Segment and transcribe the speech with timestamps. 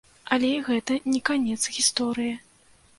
[0.37, 2.37] Але і гэта не канец гісторыі.